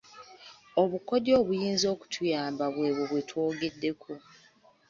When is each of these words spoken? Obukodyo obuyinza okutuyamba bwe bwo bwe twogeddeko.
Obukodyo 0.81 1.33
obuyinza 1.41 1.87
okutuyamba 1.95 2.65
bwe 2.73 2.89
bwo 2.95 3.05
bwe 3.09 3.21
twogeddeko. 3.29 4.11